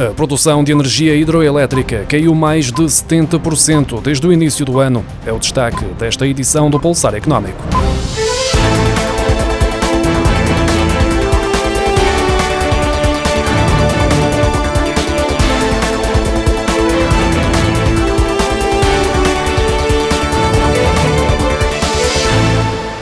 [0.00, 5.04] A produção de energia hidroelétrica caiu mais de 70% desde o início do ano.
[5.26, 7.62] É o destaque desta edição do Pulsar Económico.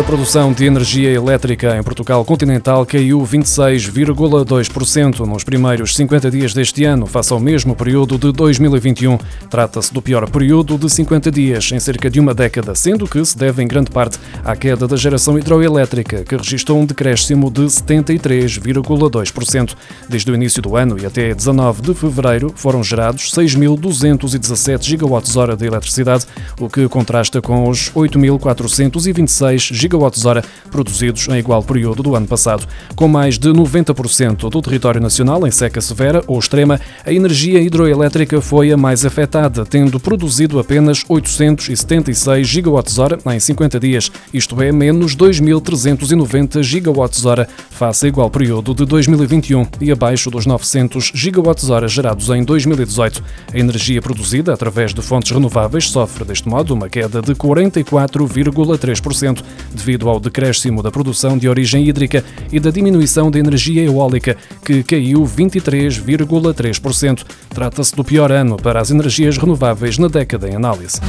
[0.00, 6.84] A produção de energia elétrica em Portugal continental caiu 26,2% nos primeiros 50 dias deste
[6.84, 9.18] ano, face ao mesmo período de 2021.
[9.50, 13.36] Trata-se do pior período de 50 dias em cerca de uma década, sendo que se
[13.36, 19.74] deve em grande parte à queda da geração hidroelétrica, que registrou um decréscimo de 73,2%.
[20.08, 25.66] Desde o início do ano e até 19 de fevereiro foram gerados 6.217 gigawatts-hora de
[25.66, 26.24] eletricidade,
[26.58, 32.66] o que contrasta com os 8.426 gigawatts gigawatts-hora produzidos em igual período do ano passado.
[32.94, 38.40] Com mais de 90% do território nacional em seca severa ou extrema, a energia hidroelétrica
[38.40, 45.16] foi a mais afetada, tendo produzido apenas 876 gigawatts-hora em 50 dias, isto é, menos
[45.16, 52.44] 2.390 gigawatts-hora face a igual período de 2021 e abaixo dos 900 gigawatts-hora gerados em
[52.44, 53.22] 2018.
[53.52, 59.42] A energia produzida através de fontes renováveis sofre, deste modo, uma queda de 44,3%,
[59.80, 64.82] devido ao decréscimo da produção de origem hídrica e da diminuição da energia eólica, que
[64.82, 67.24] caiu 23,3%.
[67.48, 71.00] Trata-se do pior ano para as energias renováveis na década em análise.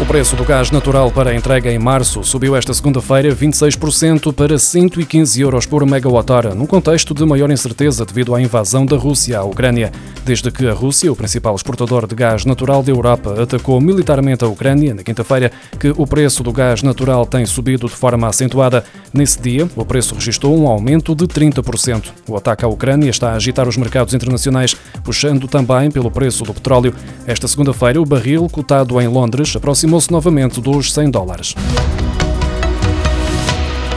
[0.00, 5.40] O preço do gás natural para entrega em março subiu esta segunda-feira 26% para 115
[5.40, 9.90] euros por megawatt-hora, num contexto de maior incerteza devido à invasão da Rússia à Ucrânia.
[10.24, 14.48] Desde que a Rússia, o principal exportador de gás natural da Europa, atacou militarmente a
[14.48, 18.84] Ucrânia na quinta-feira, que o preço do gás natural tem subido de forma acentuada.
[19.12, 22.04] Nesse dia, o preço registrou um aumento de 30%.
[22.28, 26.54] O ataque à Ucrânia está a agitar os mercados internacionais, puxando também pelo preço do
[26.54, 26.94] petróleo.
[27.26, 31.54] Esta segunda-feira, o barril cotado em Londres aproxima aproximou-se novamente dos 100 dólares.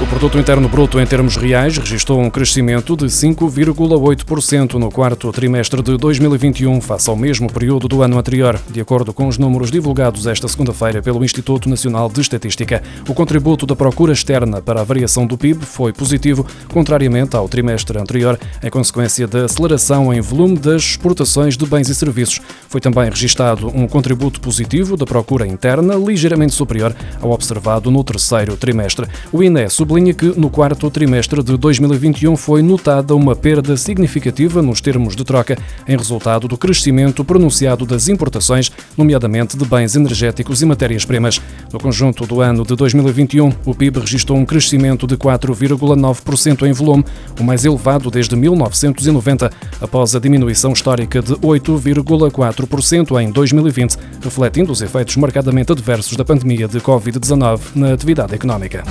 [0.02, 5.80] O produto interno bruto em termos reais registrou um crescimento de 5,8% no quarto trimestre
[5.84, 10.26] de 2021 face ao mesmo período do ano anterior, de acordo com os números divulgados
[10.26, 12.82] esta segunda-feira pelo Instituto Nacional de Estatística.
[13.08, 18.00] O contributo da procura externa para a variação do PIB foi positivo, contrariamente ao trimestre
[18.00, 22.42] anterior, em consequência da aceleração em volume das exportações de bens e serviços.
[22.68, 28.58] Foi também registado um contributo positivo da procura interna, ligeiramente superior ao observado no terceiro
[28.58, 29.06] trimestre.
[29.32, 34.80] O INE sublinha que no quarto trimestre de 2021 foi notada uma perda significativa nos
[34.80, 40.66] termos de troca em resultado do crescimento pronunciado das importações, nomeadamente de bens energéticos e
[40.66, 41.42] matérias-primas.
[41.74, 47.04] No conjunto do ano de 2021, o PIB registrou um crescimento de 4,9% em volume,
[47.38, 54.82] o mais elevado desde 1990, após a diminuição histórica de 8,4% em 2020, refletindo os
[54.82, 58.86] efeitos marcadamente adversos da pandemia de Covid-19 na atividade económica.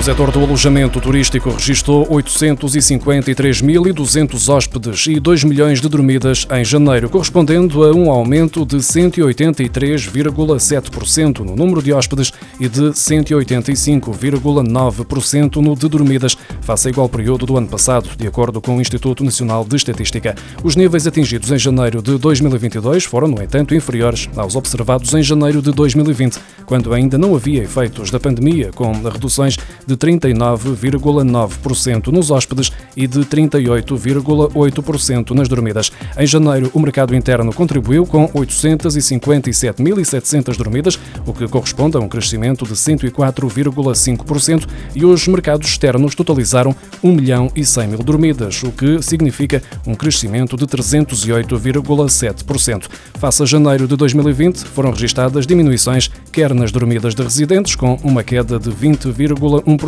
[0.00, 7.10] O setor do alojamento turístico registrou 853.200 hóspedes e 2 milhões de dormidas em janeiro,
[7.10, 15.86] correspondendo a um aumento de 183,7% no número de hóspedes e de 185,9% no de
[15.86, 19.76] dormidas, face a igual período do ano passado, de acordo com o Instituto Nacional de
[19.76, 20.34] Estatística.
[20.64, 25.60] Os níveis atingidos em janeiro de 2022 foram, no entanto, inferiores aos observados em janeiro
[25.60, 29.58] de 2020, quando ainda não havia efeitos da pandemia, com reduções
[29.90, 35.90] de 39,9% nos hóspedes e de 38,8% nas dormidas.
[36.16, 40.96] Em janeiro, o mercado interno contribuiu com 857.700 dormidas,
[41.26, 46.72] o que corresponde a um crescimento de 104,5%, e os mercados externos totalizaram
[47.02, 52.84] 1 milhão e 100 mil dormidas, o que significa um crescimento de 308,7%.
[53.18, 58.22] Face a janeiro de 2020, foram registadas diminuições quer nas dormidas de residentes, com uma
[58.22, 59.79] queda de 20,1%,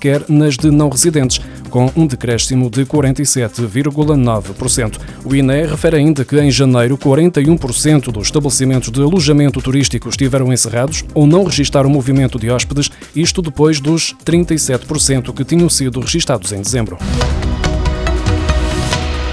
[0.00, 4.98] quer nas de não residentes, com um decréscimo de 47,9%.
[5.24, 11.04] O INE refere ainda que em janeiro 41% dos estabelecimentos de alojamento turístico estiveram encerrados
[11.14, 16.60] ou não registaram movimento de hóspedes, isto depois dos 37% que tinham sido registados em
[16.60, 16.98] dezembro.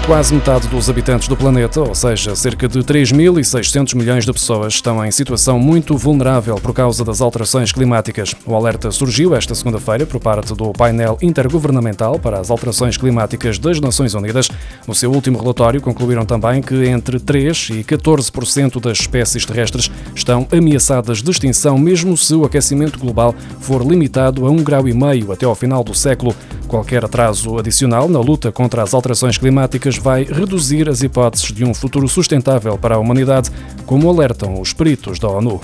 [0.08, 5.04] Quase metade dos habitantes do planeta, ou seja, cerca de 3.600 milhões de pessoas, estão
[5.04, 8.34] em situação muito vulnerável por causa das alterações climáticas.
[8.46, 13.80] O alerta surgiu esta segunda-feira por parte do painel intergovernamental para as alterações climáticas das
[13.80, 14.48] Nações Unidas.
[14.86, 20.48] No seu último relatório, concluíram também que entre 3 e 14% das espécies terrestres estão
[20.50, 25.54] ameaçadas de extinção, mesmo se o aquecimento global for limitado a 1,5 grau até ao
[25.54, 26.34] final do século.
[26.68, 31.72] Qualquer atraso adicional na luta contra as alterações climáticas vai reduzir as hipóteses de um
[31.72, 33.50] futuro sustentável para a humanidade,
[33.86, 35.60] como alertam os peritos da ONU.